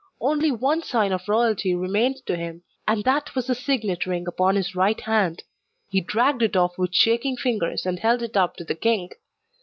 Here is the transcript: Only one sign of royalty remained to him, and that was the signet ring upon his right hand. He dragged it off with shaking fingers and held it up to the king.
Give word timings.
Only 0.19 0.49
one 0.49 0.81
sign 0.81 1.11
of 1.11 1.29
royalty 1.29 1.75
remained 1.75 2.25
to 2.25 2.35
him, 2.35 2.63
and 2.87 3.03
that 3.03 3.35
was 3.35 3.45
the 3.45 3.53
signet 3.53 4.07
ring 4.07 4.25
upon 4.27 4.55
his 4.55 4.73
right 4.73 4.99
hand. 4.99 5.43
He 5.91 6.01
dragged 6.01 6.41
it 6.41 6.55
off 6.55 6.75
with 6.75 6.95
shaking 6.95 7.37
fingers 7.37 7.85
and 7.85 7.99
held 7.99 8.23
it 8.23 8.35
up 8.35 8.55
to 8.55 8.63
the 8.63 8.73
king. 8.73 9.11